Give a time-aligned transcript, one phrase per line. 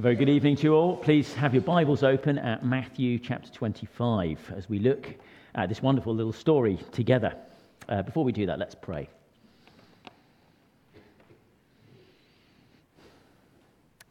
[0.00, 0.96] A very good evening to you all.
[0.96, 5.14] Please have your Bibles open at Matthew chapter 25 as we look
[5.54, 7.34] at this wonderful little story together.
[7.86, 9.10] Uh, before we do that, let's pray.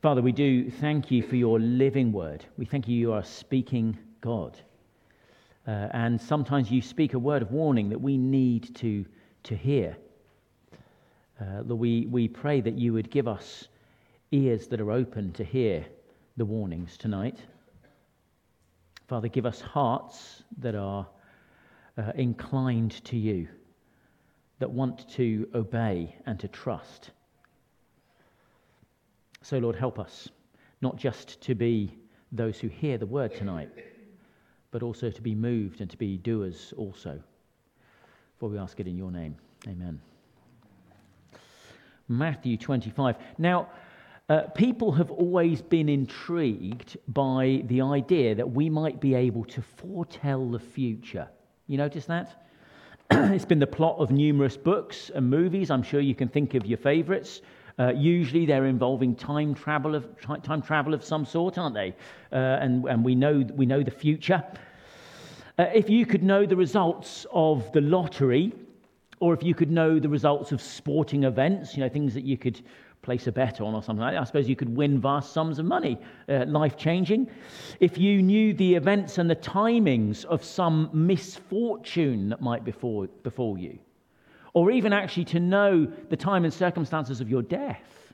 [0.04, 2.46] Father, we do thank you for your living word.
[2.56, 4.60] We thank you, you are speaking God.
[5.68, 9.04] Uh, and sometimes you speak a word of warning that we need to,
[9.42, 9.98] to hear.
[11.42, 13.70] Uh, Lord, we, we pray that you would give us
[14.32, 15.86] ears that are open to hear
[16.38, 17.38] the warnings tonight.
[19.08, 21.08] Father, give us hearts that are
[21.98, 23.48] uh, inclined to you,
[24.60, 27.12] that want to obey and to trust.
[29.42, 30.30] So, Lord, help us
[30.82, 31.98] not just to be
[32.32, 33.70] those who hear the word tonight,
[34.72, 37.20] but also to be moved and to be doers also.
[38.38, 39.36] For we ask it in your name.
[39.68, 40.00] Amen.
[42.08, 43.16] Matthew 25.
[43.38, 43.70] Now,
[44.30, 49.62] uh, people have always been intrigued by the idea that we might be able to
[49.62, 51.28] foretell the future.
[51.66, 52.46] You notice that?
[53.12, 55.72] it's been the plot of numerous books and movies.
[55.72, 57.42] I'm sure you can think of your favorites.
[57.80, 60.08] Uh, usually they're involving time travel of,
[60.44, 61.96] time travel of some sort, aren't they?
[62.32, 64.44] Uh, and, and we, know, we know the future.
[65.58, 68.54] Uh, if you could know the results of the lottery,
[69.22, 72.38] or if you could know the results of sporting events, you know, things that you
[72.38, 72.62] could
[73.10, 74.22] place a bet on or something like that.
[74.22, 75.98] I suppose you could win vast sums of money,
[76.30, 77.28] uh, life changing.
[77.80, 83.58] If you knew the events and the timings of some misfortune that might befall, befall
[83.58, 83.80] you,
[84.54, 88.14] or even actually to know the time and circumstances of your death,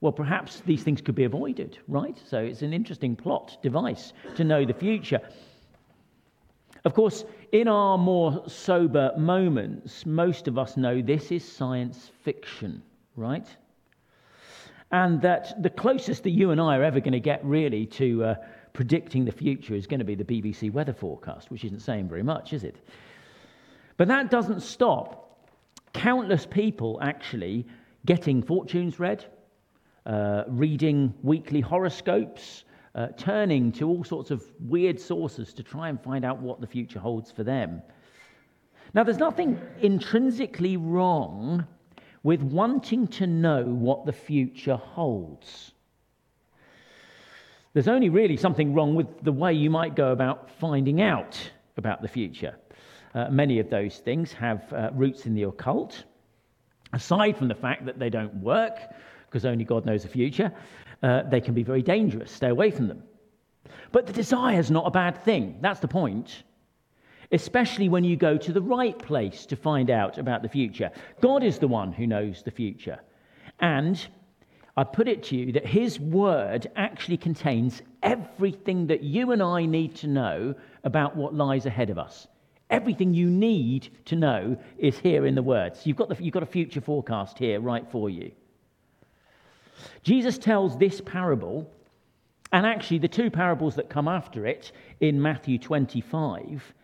[0.00, 2.18] well, perhaps these things could be avoided, right?
[2.24, 5.20] So it's an interesting plot device to know the future.
[6.86, 12.82] Of course, in our more sober moments, most of us know this is science fiction,
[13.16, 13.46] right?
[14.90, 18.24] And that the closest that you and I are ever going to get really to
[18.24, 18.34] uh,
[18.72, 22.22] predicting the future is going to be the BBC weather forecast, which isn't saying very
[22.22, 22.76] much, is it?
[23.96, 25.48] But that doesn't stop
[25.92, 27.66] countless people actually
[28.06, 29.24] getting fortunes read,
[30.06, 36.00] uh, reading weekly horoscopes, uh, turning to all sorts of weird sources to try and
[36.00, 37.82] find out what the future holds for them.
[38.94, 41.66] Now, there's nothing intrinsically wrong
[42.22, 45.72] with wanting to know what the future holds.
[47.74, 51.38] There's only really something wrong with the way you might go about finding out
[51.76, 52.56] about the future.
[53.14, 56.04] Uh, many of those things have uh, roots in the occult.
[56.92, 58.78] Aside from the fact that they don't work,
[59.26, 60.52] because only God knows the future,
[61.02, 62.32] uh, they can be very dangerous.
[62.32, 63.02] Stay away from them.
[63.92, 65.58] But the desire is not a bad thing.
[65.60, 66.42] That's the point
[67.32, 70.90] especially when you go to the right place to find out about the future.
[71.20, 72.98] God is the one who knows the future.
[73.60, 74.06] And
[74.76, 79.66] I put it to you that His Word actually contains everything that you and I
[79.66, 82.28] need to know about what lies ahead of us.
[82.70, 85.86] Everything you need to know is here in the words.
[85.86, 88.30] You've got, the, you've got a future forecast here right for you.
[90.02, 91.70] Jesus tells this parable,
[92.52, 96.74] and actually the two parables that come after it in Matthew 25,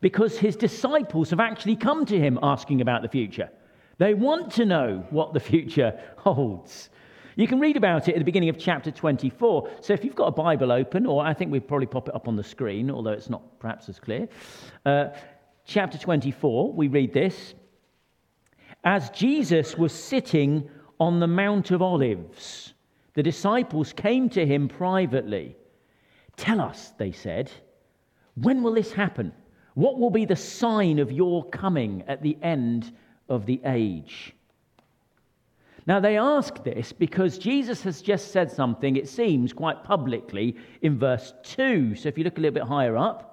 [0.00, 3.50] because his disciples have actually come to him asking about the future.
[3.98, 6.90] They want to know what the future holds.
[7.36, 9.70] You can read about it at the beginning of chapter 24.
[9.80, 12.28] So if you've got a Bible open, or I think we'd probably pop it up
[12.28, 14.28] on the screen, although it's not perhaps as clear.
[14.84, 15.08] Uh,
[15.64, 17.54] chapter 24, we read this.
[18.84, 22.74] As Jesus was sitting on the Mount of Olives,
[23.14, 25.56] the disciples came to him privately.
[26.36, 27.50] Tell us, they said,
[28.34, 29.32] when will this happen?
[29.74, 32.92] What will be the sign of your coming at the end
[33.28, 34.34] of the age?
[35.86, 40.98] Now, they ask this because Jesus has just said something, it seems, quite publicly in
[40.98, 41.94] verse 2.
[41.96, 43.30] So if you look a little bit higher up,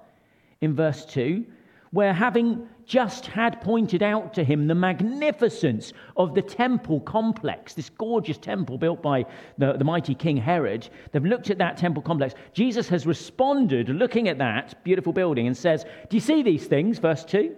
[0.60, 1.44] in verse 2,
[1.90, 7.90] where having just had pointed out to him the magnificence of the temple complex, this
[7.90, 9.26] gorgeous temple built by
[9.58, 10.88] the, the mighty King Herod.
[11.12, 12.34] They've looked at that temple complex.
[12.54, 16.98] Jesus has responded, looking at that beautiful building, and says, Do you see these things?
[16.98, 17.54] Verse 2.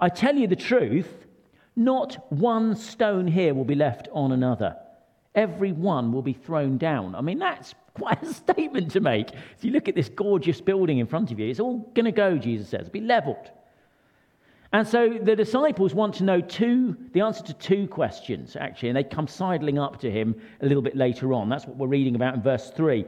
[0.00, 1.24] I tell you the truth,
[1.76, 4.76] not one stone here will be left on another.
[5.36, 7.14] Every one will be thrown down.
[7.14, 9.30] I mean, that's quite a statement to make.
[9.56, 12.12] If you look at this gorgeous building in front of you, it's all going to
[12.12, 13.52] go, Jesus says, be leveled.
[14.72, 18.96] And so the disciples want to know two, the answer to two questions, actually, and
[18.96, 21.48] they come sidling up to him a little bit later on.
[21.48, 23.04] That's what we're reading about in verse 3.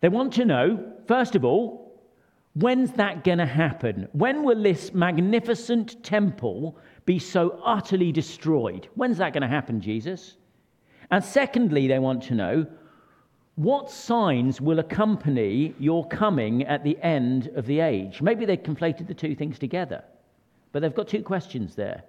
[0.00, 2.00] They want to know, first of all,
[2.54, 4.08] when's that going to happen?
[4.12, 8.88] When will this magnificent temple be so utterly destroyed?
[8.94, 10.36] When's that going to happen, Jesus?
[11.10, 12.66] And secondly, they want to know,
[13.56, 18.20] What signs will accompany your coming at the end of the age?
[18.20, 20.04] Maybe they conflated the two things together,
[20.76, 22.02] but they've got two questions there.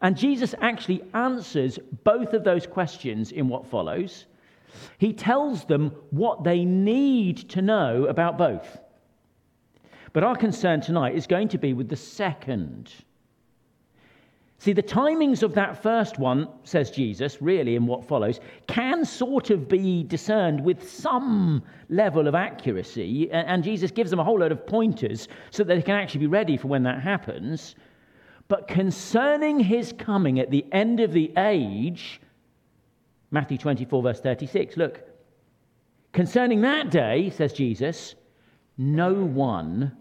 [0.00, 4.26] And Jesus actually answers both of those questions in what follows.
[4.98, 8.78] He tells them what they need to know about both.
[10.12, 12.92] But our concern tonight is going to be with the second.
[14.58, 18.38] See, the timings of that first one, says Jesus, really in what follows,
[18.68, 23.28] can sort of be discerned with some level of accuracy.
[23.32, 26.28] And Jesus gives them a whole load of pointers so that they can actually be
[26.28, 27.74] ready for when that happens.
[28.48, 32.20] But concerning his coming at the end of the age,
[33.30, 35.00] Matthew 24, verse 36, look,
[36.12, 38.14] concerning that day, says Jesus,
[38.78, 39.96] no one,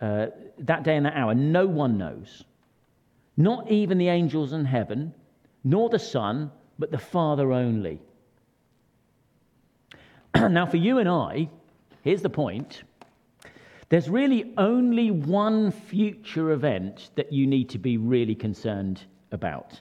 [0.00, 0.26] uh,
[0.58, 2.44] that day and that hour, no one knows.
[3.36, 5.14] Not even the angels in heaven,
[5.62, 8.00] nor the Son, but the Father only.
[10.34, 11.48] now, for you and I,
[12.02, 12.82] here's the point
[13.88, 19.80] there's really only one future event that you need to be really concerned about.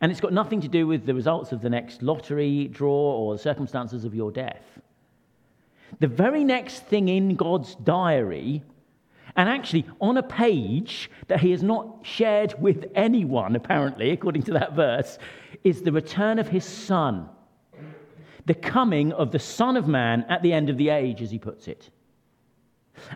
[0.00, 3.34] And it's got nothing to do with the results of the next lottery draw or
[3.34, 4.64] the circumstances of your death.
[6.00, 8.64] The very next thing in God's diary,
[9.36, 14.52] and actually on a page that he has not shared with anyone, apparently, according to
[14.54, 15.18] that verse,
[15.62, 17.28] is the return of his son.
[18.46, 21.38] The coming of the Son of Man at the end of the age, as he
[21.38, 21.90] puts it.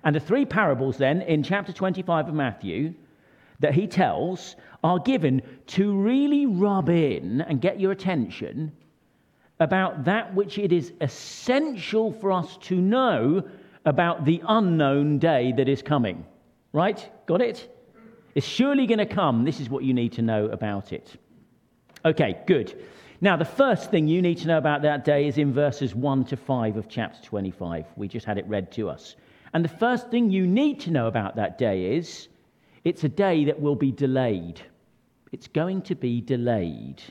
[0.05, 2.95] And the three parables, then, in chapter 25 of Matthew,
[3.61, 8.73] that he tells are given to really rub in and get your attention
[9.59, 13.43] about that which it is essential for us to know
[13.87, 16.25] about the unknown day that is coming.
[16.73, 17.11] Right?
[17.27, 17.73] Got it?
[18.35, 19.45] It's surely going to come.
[19.45, 21.19] This is what you need to know about it.
[22.05, 22.85] Okay, good.
[23.23, 26.25] Now, the first thing you need to know about that day is in verses 1
[26.27, 27.87] to 5 of chapter 25.
[27.97, 29.17] We just had it read to us.
[29.53, 32.29] And the first thing you need to know about that day is
[32.85, 34.61] it's a day that will be delayed.
[35.33, 37.03] It's going to be delayed.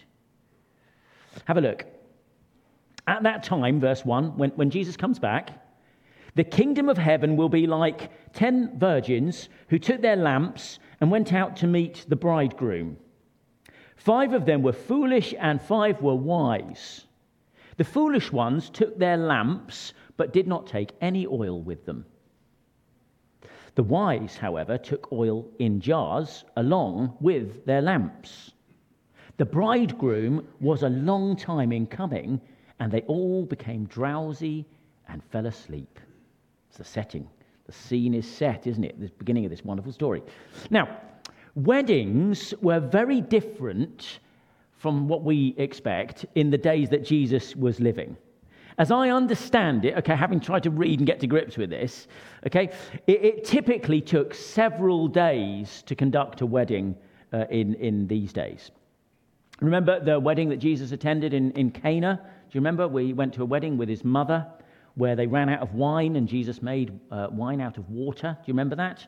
[1.45, 1.85] Have a look.
[3.07, 5.49] At that time, verse 1, when, when Jesus comes back,
[6.35, 11.33] the kingdom of heaven will be like ten virgins who took their lamps and went
[11.33, 12.97] out to meet the bridegroom.
[13.95, 17.05] Five of them were foolish and five were wise.
[17.77, 22.05] The foolish ones took their lamps but did not take any oil with them.
[23.75, 28.51] The wise, however, took oil in jars along with their lamps.
[29.37, 32.39] The bridegroom was a long time in coming,
[32.79, 34.65] and they all became drowsy
[35.09, 35.99] and fell asleep.
[36.69, 37.27] It's the setting.
[37.65, 38.99] The scene is set, isn't it?
[38.99, 40.23] The beginning of this wonderful story.
[40.69, 41.01] Now,
[41.55, 44.19] weddings were very different
[44.77, 48.15] from what we expect in the days that Jesus was living.
[48.77, 52.07] As I understand it, okay, having tried to read and get to grips with this,
[52.45, 52.69] okay,
[53.07, 56.95] it, it typically took several days to conduct a wedding
[57.31, 58.71] uh, in, in these days.
[59.61, 62.19] Remember the wedding that Jesus attended in, in Cana?
[62.21, 62.87] Do you remember?
[62.87, 64.45] We went to a wedding with his mother
[64.95, 68.37] where they ran out of wine and Jesus made uh, wine out of water.
[68.41, 69.07] Do you remember that?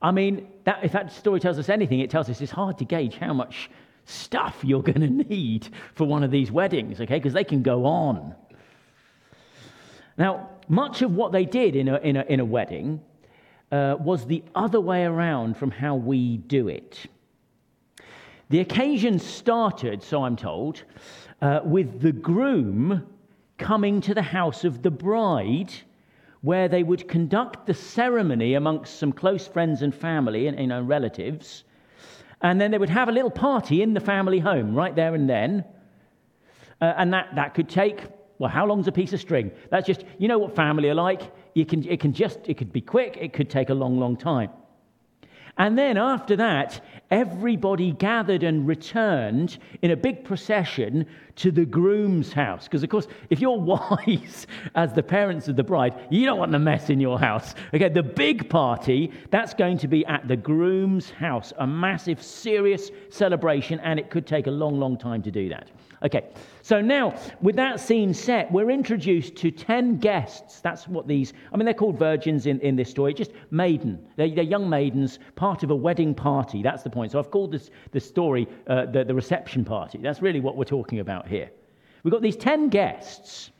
[0.00, 2.84] I mean, that, if that story tells us anything, it tells us it's hard to
[2.84, 3.70] gauge how much
[4.04, 7.18] stuff you're going to need for one of these weddings, okay?
[7.18, 8.34] Because they can go on.
[10.18, 13.00] Now, much of what they did in a, in a, in a wedding
[13.70, 17.06] uh, was the other way around from how we do it.
[18.48, 20.84] The occasion started, so I'm told,
[21.42, 23.06] uh, with the groom
[23.58, 25.72] coming to the house of the bride,
[26.42, 30.80] where they would conduct the ceremony amongst some close friends and family and you know,
[30.80, 31.64] relatives.
[32.40, 35.28] And then they would have a little party in the family home right there and
[35.28, 35.64] then.
[36.80, 38.04] Uh, and that, that could take
[38.38, 39.50] well, how long's a piece of string?
[39.70, 41.22] That's just, you know what family are like.
[41.54, 44.16] You can, it can just, it could be quick, it could take a long, long
[44.16, 44.50] time.
[45.58, 52.32] And then after that, everybody gathered and returned in a big procession to the groom's
[52.32, 52.64] house.
[52.64, 56.52] Because, of course, if you're wise as the parents of the bride, you don't want
[56.52, 57.54] the mess in your house.
[57.74, 62.90] Okay, the big party, that's going to be at the groom's house, a massive, serious
[63.10, 65.70] celebration, and it could take a long, long time to do that.
[66.02, 66.28] Okay,
[66.62, 70.60] so now with that scene set, we're introduced to 10 guests.
[70.60, 74.06] That's what these, I mean, they're called virgins in, in this story, just maiden.
[74.16, 76.62] They're, they're young maidens, part of a wedding party.
[76.62, 77.12] That's the point.
[77.12, 79.98] So I've called this, this story uh, the, the reception party.
[79.98, 81.50] That's really what we're talking about here.
[82.02, 83.50] We've got these 10 guests,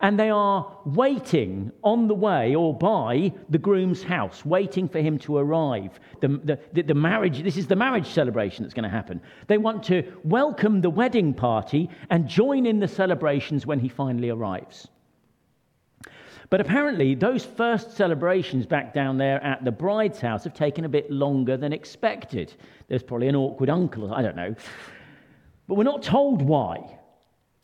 [0.00, 5.18] and they are waiting on the way or by the groom's house, waiting for him
[5.20, 6.00] to arrive.
[6.20, 9.20] The, the, the, marriage, this is the marriage celebration that's going to happen.
[9.46, 14.30] They want to welcome the wedding party and join in the celebrations when he finally
[14.30, 14.88] arrives.
[16.50, 20.88] But apparently, those first celebrations back down there at the bride's house have taken a
[20.88, 22.54] bit longer than expected.
[22.88, 24.54] There's probably an awkward uncle, I don't know.
[25.66, 26.98] But we're not told why.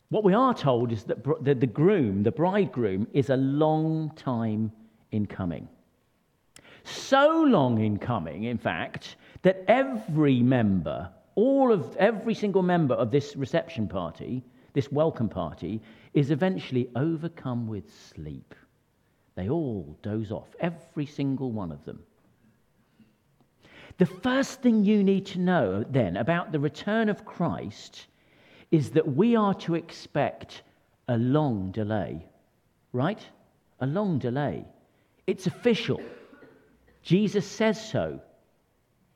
[0.09, 4.71] What we are told is that the, groom, the bridegroom, is a long time
[5.11, 5.67] in coming.
[6.83, 13.11] So long in coming, in fact, that every member, all of every single member of
[13.11, 15.79] this reception party, this welcome party,
[16.15, 18.55] is eventually overcome with sleep.
[19.35, 22.01] They all doze off, every single one of them.
[23.99, 28.07] The first thing you need to know then about the return of Christ
[28.71, 30.61] is that we are to expect
[31.07, 32.25] a long delay,
[32.93, 33.19] right?
[33.79, 34.65] A long delay.
[35.25, 36.01] It's official.
[37.01, 38.19] Jesus says so.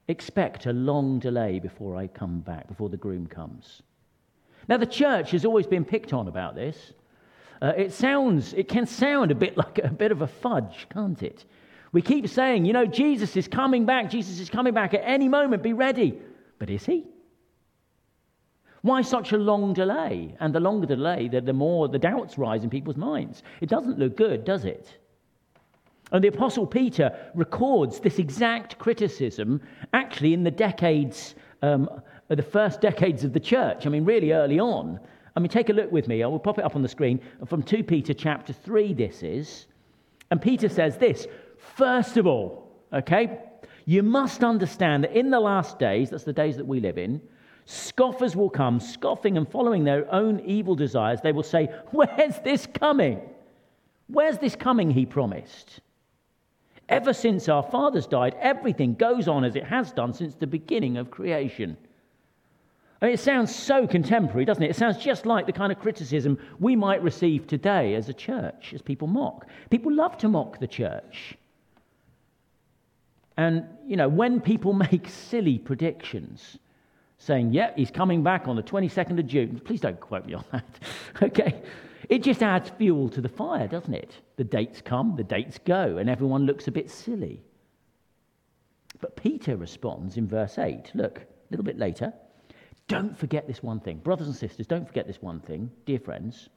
[0.08, 3.82] Expect a long delay before I come back, before the groom comes.
[4.68, 6.94] Now, the church has always been picked on about this.
[7.62, 11.22] Uh, it sounds, it can sound a bit like a bit of a fudge, can't
[11.22, 11.46] it?
[11.92, 14.10] We keep saying, you know, Jesus is coming back.
[14.10, 15.62] Jesus is coming back at any moment.
[15.62, 16.20] Be ready.
[16.58, 17.06] But is he?
[18.84, 20.36] Why such a long delay?
[20.42, 23.42] And the longer the delay, the, the more the doubts rise in people's minds.
[23.62, 24.98] It doesn't look good, does it?
[26.12, 29.62] And the Apostle Peter records this exact criticism
[29.94, 31.90] actually in the decades, um,
[32.28, 33.86] the first decades of the church.
[33.88, 35.00] I mean, really early on.
[35.38, 36.22] I mean, take a look with me.
[36.22, 37.22] I will pop it up on the screen.
[37.48, 39.68] From 2 Peter chapter 3, this is.
[40.30, 41.26] And Peter says this
[41.58, 43.40] First of all, okay,
[43.86, 47.22] you must understand that in the last days, that's the days that we live in,
[47.66, 51.22] Scoffers will come, scoffing and following their own evil desires.
[51.22, 53.22] They will say, Where's this coming?
[54.08, 55.80] Where's this coming he promised?
[56.90, 60.98] Ever since our fathers died, everything goes on as it has done since the beginning
[60.98, 61.78] of creation.
[63.02, 64.70] I mean, it sounds so contemporary, doesn't it?
[64.70, 68.74] It sounds just like the kind of criticism we might receive today as a church,
[68.74, 69.48] as people mock.
[69.70, 71.36] People love to mock the church.
[73.36, 76.58] And, you know, when people make silly predictions,
[77.24, 79.60] saying, yeah, he's coming back on the 22nd of June.
[79.64, 80.66] Please don't quote me on that.
[81.24, 81.62] okay?
[82.10, 84.20] It just adds fuel to the fire, doesn't it?
[84.36, 87.42] The dates come, the dates go, and everyone looks a bit silly.
[89.00, 90.92] But Peter responds in verse 8.
[90.94, 92.14] Look, a little bit later.
[92.88, 93.98] Don't forget this one thing.
[93.98, 96.50] Brothers and sisters, don't forget this one thing, dear friends.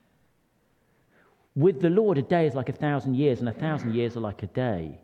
[1.55, 4.21] With the Lord, a day is like a thousand years, and a thousand years are
[4.21, 5.01] like a day.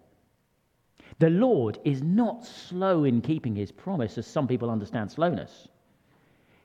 [1.18, 5.68] The Lord is not slow in keeping his promise, as some people understand slowness.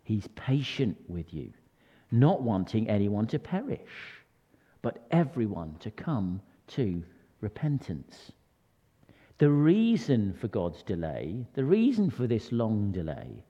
[0.04, 1.52] He's patient with you,
[2.12, 4.22] not wanting anyone to perish,
[4.82, 7.04] but everyone to come to
[7.42, 8.32] repentance.
[9.38, 13.44] The reason for God's delay, the reason for this long delay,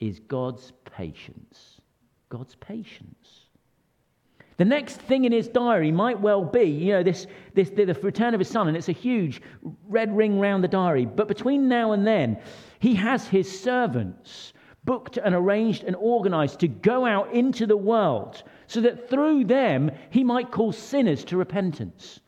[0.00, 1.80] is God's patience.
[2.28, 3.46] God's patience.
[4.58, 7.94] The next thing in his diary might well be, you know, this, this, the, the
[7.94, 9.40] return of his son, and it's a huge
[9.88, 11.06] red ring round the diary.
[11.06, 12.38] But between now and then,
[12.78, 14.52] he has his servants
[14.84, 19.90] booked and arranged and organized to go out into the world so that through them
[20.10, 22.20] he might call sinners to repentance.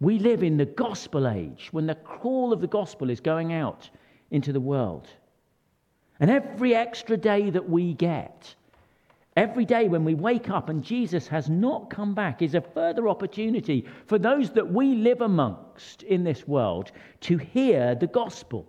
[0.00, 3.88] We live in the gospel age when the call of the gospel is going out
[4.30, 5.08] into the world.
[6.20, 8.54] And every extra day that we get,
[9.36, 13.08] Every day when we wake up and Jesus has not come back is a further
[13.08, 18.64] opportunity for those that we live amongst in this world to hear the gospel,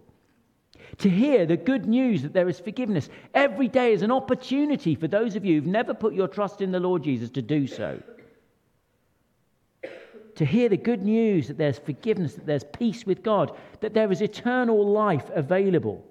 [0.97, 3.09] to hear the good news that there is forgiveness.
[3.35, 6.71] Every day is an opportunity for those of you who've never put your trust in
[6.71, 8.01] the Lord Jesus to do so.
[10.37, 14.11] To hear the good news that there's forgiveness, that there's peace with God, that there
[14.11, 16.03] is eternal life available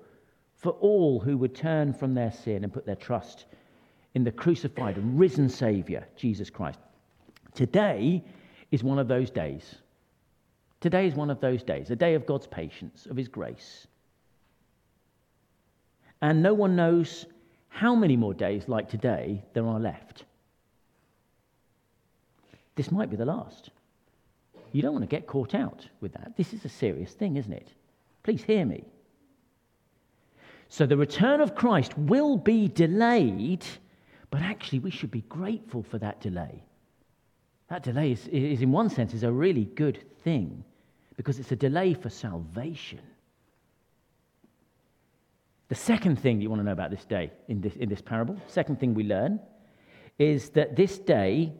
[0.54, 3.46] for all who would turn from their sin and put their trust
[4.14, 6.78] in the crucified and risen Savior, Jesus Christ.
[7.54, 8.24] Today
[8.70, 9.76] is one of those days.
[10.80, 13.86] Today is one of those days, a day of God's patience, of His grace.
[16.22, 17.26] And no one knows
[17.68, 20.24] how many more days like today there are left.
[22.76, 23.70] This might be the last.
[24.72, 26.36] You don't want to get caught out with that.
[26.36, 27.68] This is a serious thing, isn't it?
[28.22, 28.84] Please hear me.
[30.68, 33.64] So the return of Christ will be delayed
[34.34, 36.64] but actually, we should be grateful for that delay.
[37.70, 40.64] That delay is, is, in one sense, is a really good thing
[41.16, 42.98] because it's a delay for salvation.
[45.68, 48.36] The second thing you want to know about this day in this, in this parable,
[48.48, 49.38] second thing we learn,
[50.18, 51.52] is that this day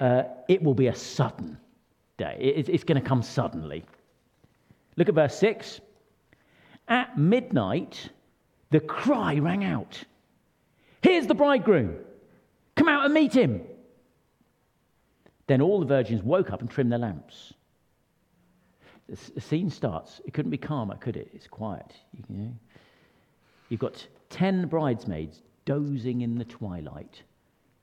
[0.00, 1.58] uh, it will be a sudden
[2.16, 2.38] day.
[2.40, 3.84] it's going to come suddenly.
[4.96, 5.82] Look at verse 6.
[6.88, 8.08] At midnight,
[8.70, 10.02] the cry rang out
[11.02, 11.96] Here's the bridegroom.
[12.76, 13.62] Come out and meet him.
[15.46, 17.54] Then all the virgins woke up and trimmed their lamps.
[19.08, 20.20] The scene starts.
[20.26, 21.30] It couldn't be calmer, could it?
[21.32, 21.94] It's quiet.
[22.12, 22.52] You know?
[23.70, 27.22] You've got 10 bridesmaids dozing in the twilight.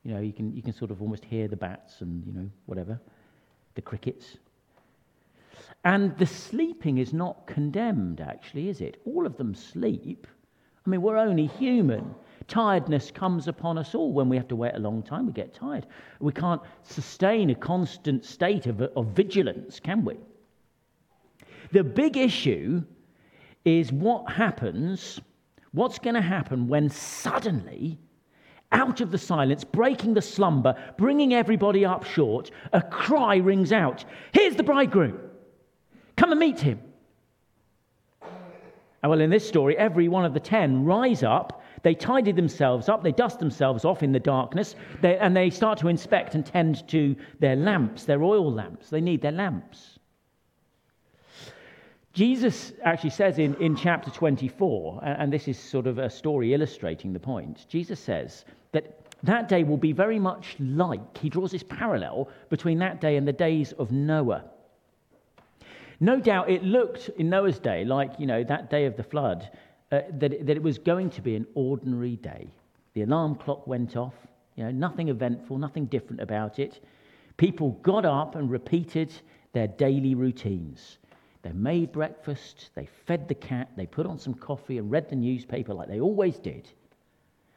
[0.04, 2.48] You know, you can, you can sort of almost hear the bats and, you know,
[2.66, 3.00] whatever,
[3.74, 4.36] the crickets.
[5.84, 9.00] And the sleeping is not condemned, actually, is it?
[9.04, 10.28] All of them sleep.
[10.84, 12.14] I mean, we're only human.
[12.48, 15.26] Tiredness comes upon us all when we have to wait a long time.
[15.26, 15.86] We get tired.
[16.20, 20.16] We can't sustain a constant state of, of vigilance, can we?
[21.72, 22.84] The big issue
[23.64, 25.20] is what happens,
[25.72, 27.98] what's going to happen when suddenly,
[28.70, 34.04] out of the silence, breaking the slumber, bringing everybody up short, a cry rings out
[34.32, 35.18] Here's the bridegroom!
[36.16, 36.80] Come and meet him.
[39.02, 42.88] And well, in this story, every one of the ten rise up, they tidy themselves
[42.88, 46.44] up, they dust themselves off in the darkness, they, and they start to inspect and
[46.44, 48.90] tend to their lamps, their oil lamps.
[48.90, 50.00] They need their lamps.
[52.12, 57.12] Jesus actually says in, in chapter 24, and this is sort of a story illustrating
[57.12, 61.62] the point, Jesus says that that day will be very much like, he draws this
[61.62, 64.42] parallel between that day and the days of Noah.
[66.00, 69.48] No doubt it looked in Noah's day like, you know, that day of the flood,
[69.92, 72.48] uh, that, that it was going to be an ordinary day.
[72.94, 74.14] The alarm clock went off,
[74.56, 76.80] you know, nothing eventful, nothing different about it.
[77.36, 79.12] People got up and repeated
[79.52, 80.98] their daily routines.
[81.42, 85.16] They made breakfast, they fed the cat, they put on some coffee and read the
[85.16, 86.68] newspaper like they always did.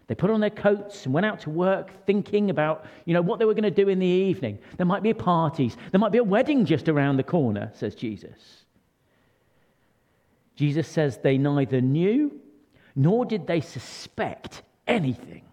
[0.05, 3.39] They put on their coats and went out to work thinking about, you know, what
[3.39, 4.57] they were going to do in the evening.
[4.77, 5.77] There might be parties.
[5.91, 8.58] There might be a wedding just around the corner, says Jesus.
[10.59, 12.37] Jesus says they neither knew
[12.93, 15.43] nor did they suspect anything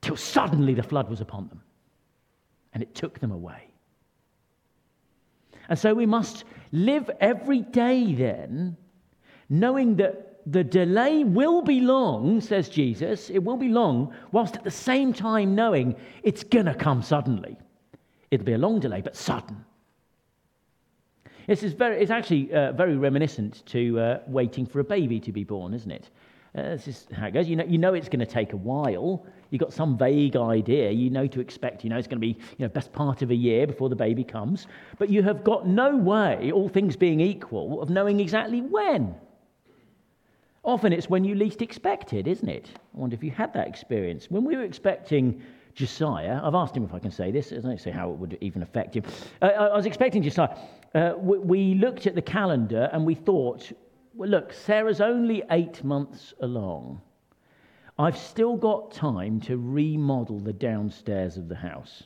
[0.00, 1.60] till suddenly the flood was upon them
[2.72, 3.68] and it took them away.
[5.68, 8.78] And so we must live every day then
[9.50, 13.28] knowing that the delay will be long, says Jesus.
[13.28, 17.58] It will be long, whilst at the same time knowing it's going to come suddenly.
[18.30, 19.62] It'll be a long delay, but sudden.
[21.46, 25.32] This is very, it's actually uh, very reminiscent to uh, waiting for a baby to
[25.32, 26.08] be born, isn't it?
[26.56, 27.48] Uh, this is how it goes.
[27.48, 29.26] You know, you know it's going to take a while.
[29.50, 30.90] You've got some vague idea.
[30.90, 33.30] You know to expect, you know, it's going to be, you know, best part of
[33.30, 34.68] a year before the baby comes.
[34.98, 39.14] But you have got no way, all things being equal, of knowing exactly when.
[40.62, 42.70] Often it's when you least expect it, isn't it?
[42.94, 44.30] I wonder if you had that experience.
[44.30, 45.42] When we were expecting
[45.74, 48.38] Josiah, I've asked him if I can say this, I don't say how it would
[48.40, 49.02] even affect him.
[49.42, 50.56] Uh, I was expecting Josiah.
[50.94, 53.72] Uh, we, we looked at the calendar and we thought,
[54.14, 57.00] well, look, Sarah's only eight months along.
[57.98, 62.04] I've still got time to remodel the downstairs of the house.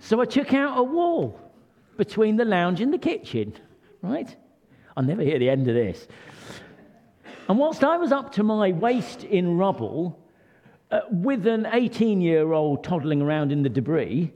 [0.00, 1.40] So I took out a wall
[1.96, 3.54] between the lounge and the kitchen,
[4.02, 4.34] right?
[4.96, 6.06] I'll never hear the end of this.
[7.48, 10.18] And whilst I was up to my waist in rubble,
[10.90, 14.32] uh, with an 18 year old toddling around in the debris,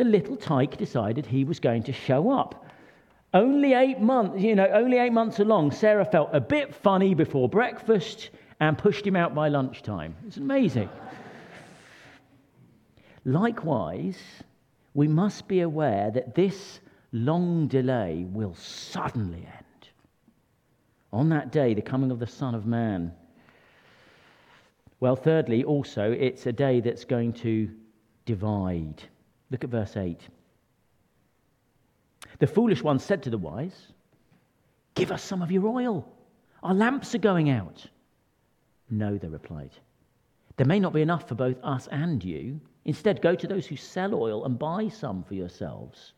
[0.00, 2.64] the little tyke decided he was going to show up.
[3.34, 7.50] Only eight months, you know, only eight months along, Sarah felt a bit funny before
[7.50, 10.16] breakfast and pushed him out by lunchtime.
[10.26, 10.88] It's amazing.
[13.26, 14.18] Likewise,
[14.94, 16.80] we must be aware that this
[17.12, 19.88] long delay will suddenly end.
[21.12, 23.12] On that day, the coming of the Son of Man.
[24.98, 27.68] Well, thirdly, also, it's a day that's going to
[28.24, 29.02] divide.
[29.50, 30.20] Look at verse 8.
[32.38, 33.92] The foolish one said to the wise,
[34.94, 36.10] Give us some of your oil.
[36.62, 37.86] Our lamps are going out.
[38.90, 39.70] No, they replied.
[40.56, 42.60] There may not be enough for both us and you.
[42.84, 46.12] Instead, go to those who sell oil and buy some for yourselves.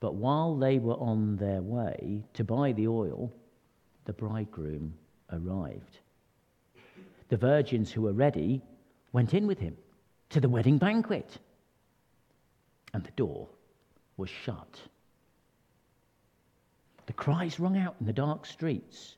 [0.00, 3.32] But while they were on their way to buy the oil,
[4.04, 4.94] the bridegroom
[5.32, 5.98] arrived.
[7.28, 8.62] The virgins who were ready
[9.12, 9.76] went in with him
[10.30, 11.38] to the wedding banquet,
[12.94, 13.48] and the door
[14.16, 14.80] was shut.
[17.06, 19.16] The cries rung out in the dark streets.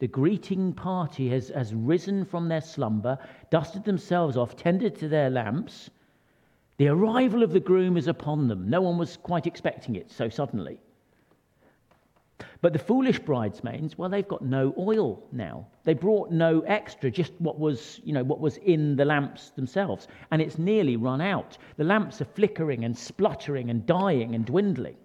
[0.00, 3.18] The greeting party has, has risen from their slumber,
[3.50, 5.90] dusted themselves off, tended to their lamps.
[6.78, 8.68] The arrival of the groom is upon them.
[8.68, 10.80] No one was quite expecting it so suddenly.
[12.60, 15.66] But the foolish bridesmaids, well, they've got no oil now.
[15.84, 20.08] They brought no extra, just what was, you know, what was in the lamps themselves.
[20.30, 21.58] And it's nearly run out.
[21.76, 24.96] The lamps are flickering and spluttering and dying and dwindling.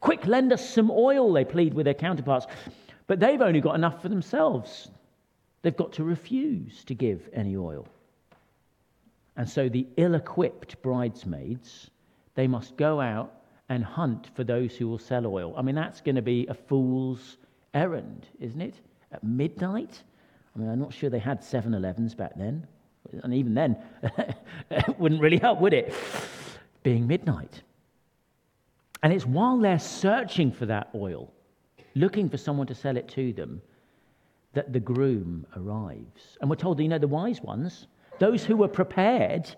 [0.00, 2.46] Quick, lend us some oil, they plead with their counterparts.
[3.06, 4.88] But they've only got enough for themselves.
[5.62, 7.86] They've got to refuse to give any oil.
[9.36, 11.90] And so the ill equipped bridesmaids,
[12.34, 13.32] they must go out
[13.68, 15.54] and hunt for those who will sell oil.
[15.56, 17.38] I mean, that's going to be a fool's
[17.74, 18.80] errand, isn't it?
[19.12, 20.02] At midnight?
[20.54, 22.66] I mean, I'm not sure they had 7 Elevens back then.
[23.22, 23.76] And even then,
[24.70, 25.94] it wouldn't really help, would it?
[26.82, 27.62] Being midnight.
[29.02, 31.32] And it's while they're searching for that oil,
[31.94, 33.62] looking for someone to sell it to them,
[34.54, 36.38] that the groom arrives.
[36.40, 37.86] And we're told, you know, the wise ones,
[38.18, 39.54] those who were prepared,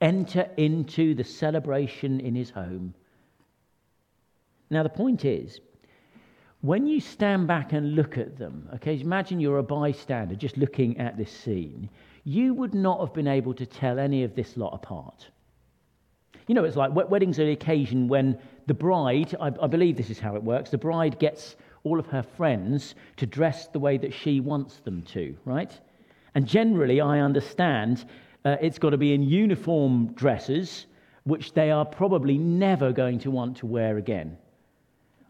[0.00, 2.94] enter into the celebration in his home
[4.70, 5.60] now, the point is,
[6.60, 10.98] when you stand back and look at them, okay, imagine you're a bystander just looking
[10.98, 11.88] at this scene,
[12.24, 15.28] you would not have been able to tell any of this lot apart.
[16.46, 20.10] You know, it's like weddings are the occasion when the bride, I, I believe this
[20.10, 23.96] is how it works, the bride gets all of her friends to dress the way
[23.98, 25.72] that she wants them to, right?
[26.34, 28.04] And generally, I understand
[28.44, 30.86] uh, it's got to be in uniform dresses,
[31.24, 34.36] which they are probably never going to want to wear again.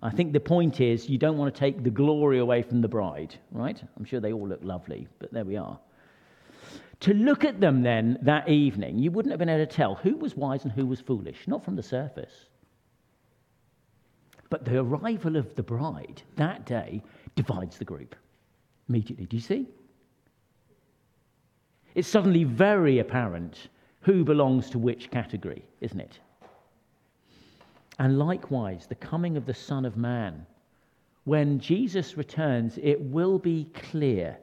[0.02, 2.88] I think the point is you don't want to take the glory away from the
[2.88, 3.80] bride, right?
[3.96, 5.78] I'm sure they all look lovely, but there we are.
[7.00, 10.16] To look at them then that evening, you wouldn't have been able to tell who
[10.16, 12.46] was wise and who was foolish, not from the surface.
[14.48, 17.02] But the arrival of the bride that day
[17.36, 18.16] divides the group
[18.88, 19.26] immediately.
[19.26, 19.68] Do you see?
[21.94, 23.68] It's suddenly very apparent
[24.00, 26.18] who belongs to which category, isn't it?
[28.00, 30.46] And likewise, the coming of the Son of Man.
[31.24, 34.38] When Jesus returns, it will be clear.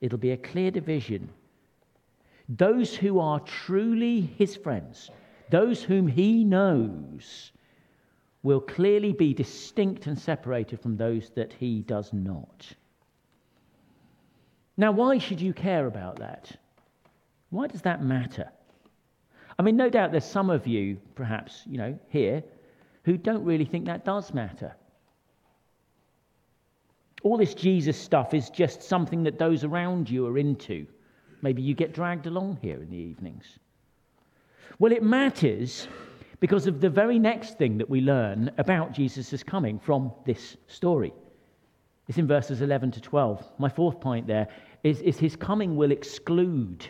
[0.00, 1.28] It'll be a clear division.
[2.48, 5.10] Those who are truly his friends,
[5.50, 7.52] those whom he knows,
[8.42, 12.66] will clearly be distinct and separated from those that he does not.
[14.78, 16.50] Now, why should you care about that?
[17.50, 18.48] Why does that matter?
[19.58, 22.42] I mean, no doubt there's some of you, perhaps, you know, here
[23.06, 24.74] who don't really think that does matter.
[27.22, 30.86] All this Jesus stuff is just something that those around you are into.
[31.40, 33.58] Maybe you get dragged along here in the evenings.
[34.80, 35.86] Well, it matters
[36.40, 41.14] because of the very next thing that we learn about Jesus' coming from this story.
[42.08, 43.52] It's in verses 11 to 12.
[43.58, 44.48] My fourth point there
[44.82, 46.84] is, is his coming will exclude.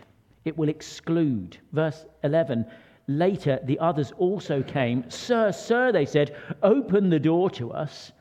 [0.47, 1.59] It will exclude.
[1.73, 2.65] Verse 11
[3.09, 5.09] Later, the others also came.
[5.11, 8.13] Sir, sir, they said, open the door to us.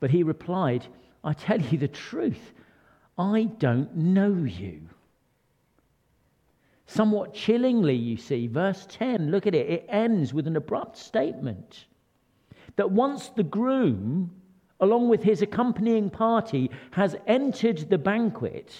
[0.00, 0.86] But he replied,
[1.24, 2.52] I tell you the truth,
[3.18, 4.82] I don't know you.
[6.86, 11.86] Somewhat chillingly, you see, verse 10, look at it, it ends with an abrupt statement
[12.76, 14.30] that once the groom,
[14.80, 18.72] along with his accompanying party, has entered the banquet,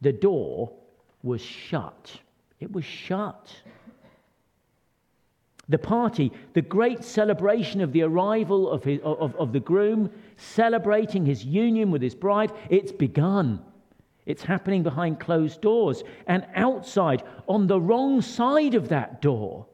[0.00, 0.72] the door
[1.22, 2.18] was shut.
[2.58, 3.54] It was shut.
[5.72, 11.24] The party, the great celebration of the arrival of, his, of, of the groom, celebrating
[11.24, 13.64] his union with his bride, it's begun.
[14.26, 16.04] It's happening behind closed doors.
[16.26, 19.66] And outside, on the wrong side of that door,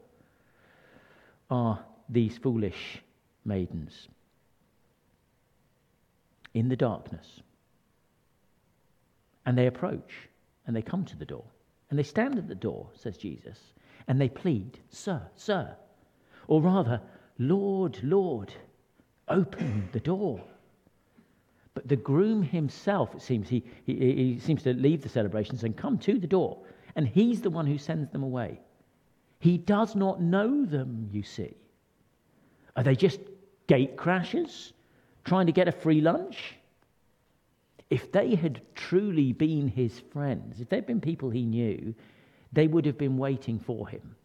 [1.50, 3.02] are these foolish
[3.44, 4.06] maidens
[6.54, 7.40] in the darkness.
[9.46, 10.12] And they approach
[10.64, 11.44] and they come to the door.
[11.90, 13.58] And they stand at the door, says Jesus,
[14.06, 15.74] and they plead, Sir, Sir.
[16.48, 17.00] Or rather,
[17.38, 18.52] Lord, Lord,
[19.28, 20.42] open the door.
[21.74, 25.76] But the groom himself, it seems, he, he, he seems to leave the celebrations and
[25.76, 26.58] come to the door.
[26.96, 28.60] And he's the one who sends them away.
[29.38, 31.54] He does not know them, you see.
[32.74, 33.20] Are they just
[33.68, 34.72] gate crashers
[35.24, 36.56] trying to get a free lunch?
[37.90, 41.94] If they had truly been his friends, if they'd been people he knew,
[42.52, 44.16] they would have been waiting for him.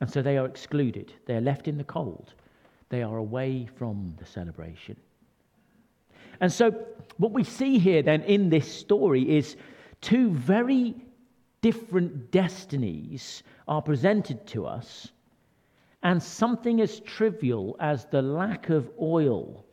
[0.00, 1.12] And so they are excluded.
[1.26, 2.34] They are left in the cold.
[2.88, 4.96] They are away from the celebration.
[6.40, 6.70] And so,
[7.16, 9.56] what we see here then in this story is
[10.02, 10.94] two very
[11.62, 15.12] different destinies are presented to us,
[16.02, 19.64] and something as trivial as the lack of oil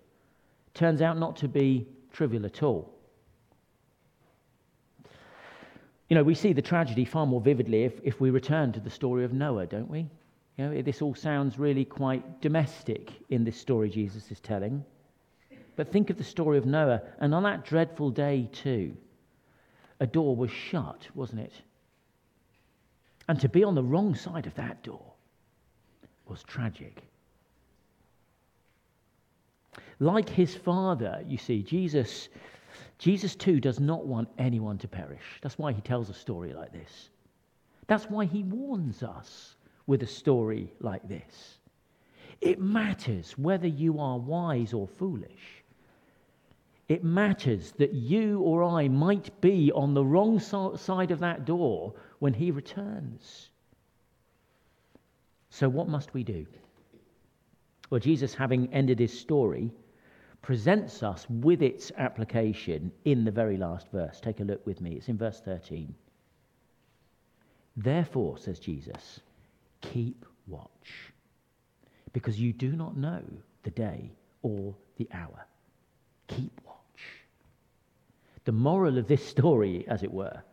[0.74, 2.93] turns out not to be trivial at all.
[6.10, 8.90] You know, we see the tragedy far more vividly if, if we return to the
[8.90, 10.10] story of Noah, don't we?
[10.58, 14.84] You know, this all sounds really quite domestic in this story Jesus is telling.
[15.76, 18.96] But think of the story of Noah, and on that dreadful day, too,
[20.00, 21.54] a door was shut, wasn't it?
[23.28, 25.14] And to be on the wrong side of that door
[26.28, 27.02] was tragic.
[30.00, 32.30] Like his father, you see, Jesus,
[33.04, 35.42] Jesus too does not want anyone to perish.
[35.42, 37.10] That's why he tells a story like this.
[37.86, 41.60] That's why he warns us with a story like this.
[42.40, 45.66] It matters whether you are wise or foolish.
[46.88, 51.96] It matters that you or I might be on the wrong side of that door
[52.20, 53.50] when he returns.
[55.50, 56.46] So, what must we do?
[57.90, 59.74] Well, Jesus, having ended his story,
[60.44, 64.20] presents us with its application in the very last verse.
[64.20, 64.92] Take a look with me.
[64.92, 65.96] It's in verse 13.
[67.78, 69.22] Therefore, says Jesus,
[69.82, 71.14] keep watch,
[72.12, 73.22] because you do not know
[73.64, 74.12] the day
[74.44, 75.46] or the hour.
[76.28, 76.76] Keep watch.
[78.44, 80.44] The moral of this story, as it were,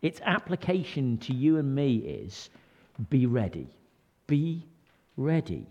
[0.00, 2.50] its application to you and me is
[3.10, 3.66] be ready.
[4.28, 4.64] Be
[5.16, 5.66] ready.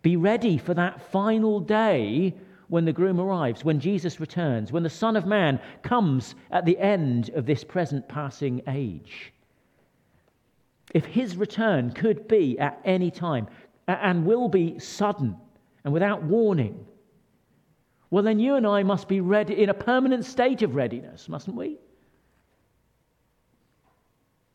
[0.00, 2.34] Be ready for that final day
[2.72, 6.78] when the groom arrives, when Jesus returns, when the Son of Man comes at the
[6.78, 9.30] end of this present passing age.
[10.94, 13.46] If his return could be at any time
[13.86, 15.36] and will be sudden
[15.84, 16.86] and without warning,
[18.08, 21.54] well, then you and I must be ready in a permanent state of readiness, mustn't
[21.54, 21.76] we?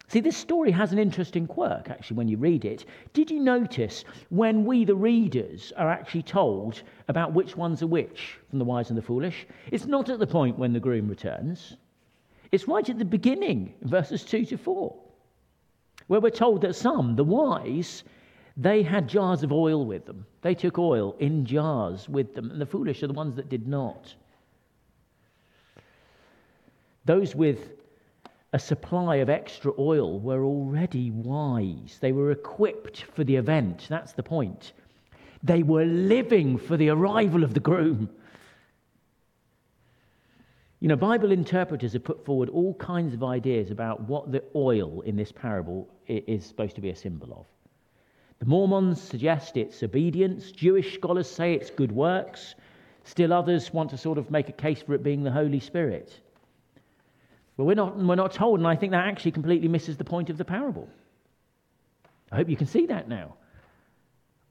[0.09, 2.85] See, this story has an interesting quirk, actually, when you read it.
[3.11, 8.39] Did you notice when we, the readers, are actually told about which ones are which
[8.49, 9.45] from the wise and the foolish?
[9.69, 11.75] It's not at the point when the groom returns,
[12.53, 14.95] it's right at the beginning, verses 2 to 4,
[16.07, 18.05] where we're told that some, the wise,
[18.55, 20.25] they had jars of oil with them.
[20.41, 23.67] They took oil in jars with them, and the foolish are the ones that did
[23.67, 24.15] not.
[27.03, 27.71] Those with
[28.53, 31.97] a supply of extra oil were already wise.
[31.99, 33.87] They were equipped for the event.
[33.89, 34.73] That's the point.
[35.43, 38.09] They were living for the arrival of the groom.
[40.79, 45.01] You know, Bible interpreters have put forward all kinds of ideas about what the oil
[45.01, 47.45] in this parable is supposed to be a symbol of.
[48.39, 50.51] The Mormons suggest it's obedience.
[50.51, 52.53] Jewish scholars say it's good works.
[53.03, 56.21] Still others want to sort of make a case for it being the Holy Spirit.
[57.57, 60.29] Well, we're not, we're not told, and I think that actually completely misses the point
[60.29, 60.87] of the parable.
[62.31, 63.35] I hope you can see that now.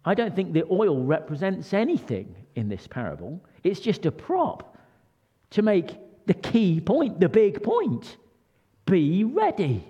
[0.04, 3.44] I don't think the oil represents anything in this parable.
[3.62, 4.76] It's just a prop
[5.50, 8.16] to make the key point, the big point.
[8.86, 9.86] Be ready.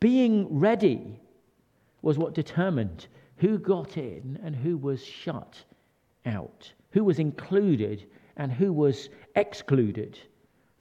[0.00, 1.20] Being ready
[2.02, 5.62] was what determined who got in and who was shut
[6.26, 10.18] out, who was included and who was excluded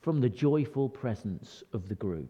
[0.08, 2.30] from the joyful presence of the groom.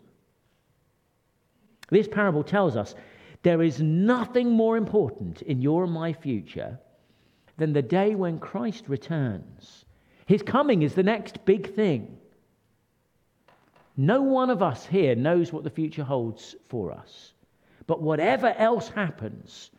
[1.91, 2.95] This parable tells us
[3.43, 6.79] there is nothing more important in your and my future
[7.57, 9.85] than the day when Christ returns.
[10.25, 12.17] His coming is the next big thing.
[13.95, 17.33] No one of us here knows what the future holds for us.
[17.85, 19.69] But whatever else happens,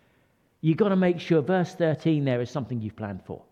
[0.61, 3.43] you've got to make sure, verse 13, there is something you've planned for.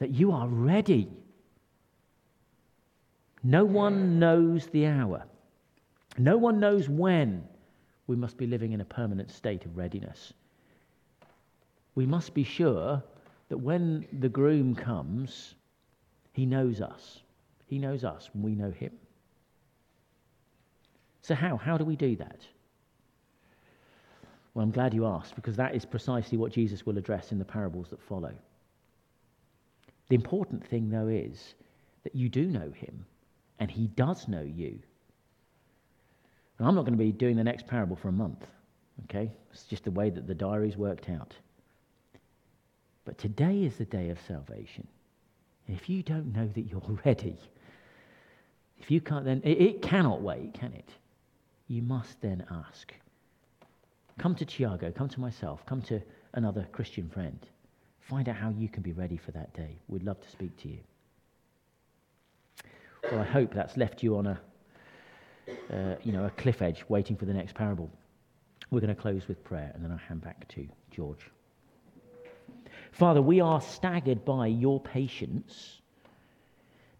[0.00, 1.08] That you are ready.
[3.46, 5.24] No one knows the hour.
[6.16, 7.46] No one knows when
[8.06, 10.32] we must be living in a permanent state of readiness.
[11.94, 13.02] We must be sure
[13.50, 15.54] that when the groom comes,
[16.32, 17.20] he knows us.
[17.66, 18.92] He knows us when we know him.
[21.20, 21.58] So, how?
[21.58, 22.40] How do we do that?
[24.54, 27.44] Well, I'm glad you asked because that is precisely what Jesus will address in the
[27.44, 28.32] parables that follow.
[30.08, 31.54] The important thing, though, is
[32.04, 33.04] that you do know him
[33.58, 34.78] and he does know you.
[36.58, 38.46] And I'm not going to be doing the next parable for a month,
[39.04, 39.32] okay?
[39.52, 41.34] It's just the way that the diary's worked out.
[43.04, 44.86] But today is the day of salvation.
[45.66, 47.38] And if you don't know that you're ready,
[48.78, 50.90] if you can't then, it, it cannot wait, can it?
[51.66, 52.92] You must then ask
[54.18, 56.00] Come to Tiago, come to myself, come to
[56.34, 57.38] another Christian friend.
[57.98, 59.76] Find out how you can be ready for that day.
[59.88, 60.78] We'd love to speak to you.
[63.10, 64.40] Well, I hope that's left you on a,
[65.72, 67.90] uh, you know, a cliff edge waiting for the next parable.
[68.70, 71.30] We're going to close with prayer and then I'll hand back to George.
[72.92, 75.80] Father, we are staggered by your patience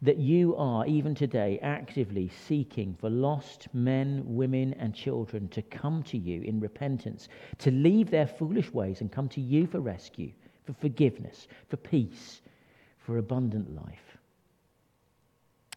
[0.02, 6.02] that you are, even today, actively seeking for lost men, women, and children to come
[6.02, 10.30] to you in repentance, to leave their foolish ways and come to you for rescue,
[10.66, 12.42] for forgiveness, for peace,
[12.98, 14.13] for abundant life.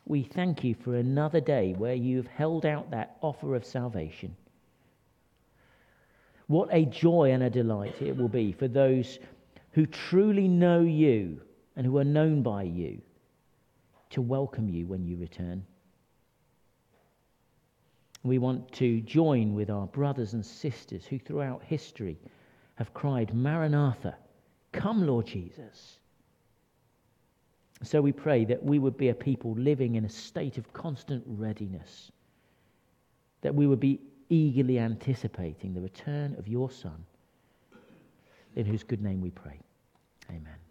[0.07, 4.37] We thank you for another day where you've held out that offer of salvation.
[6.47, 9.19] What a joy and a delight it will be for those
[9.71, 11.41] who truly know you
[11.75, 13.01] and who are known by you
[14.11, 15.65] to welcome you when you return.
[18.23, 22.17] We want to join with our brothers and sisters who throughout history
[22.75, 24.15] have cried, Maranatha,
[24.71, 25.99] come, Lord Jesus.
[27.83, 31.23] So we pray that we would be a people living in a state of constant
[31.27, 32.11] readiness,
[33.41, 37.05] that we would be eagerly anticipating the return of your Son,
[38.55, 39.59] in whose good name we pray.
[40.29, 40.66] Amen.